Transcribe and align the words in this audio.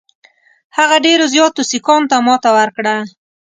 هغه 0.77 0.95
ډېرو 1.05 1.25
زیاتو 1.33 1.61
سیکهانو 1.71 2.09
ته 2.11 2.17
ماته 2.27 2.49
ورکړه. 2.57 2.95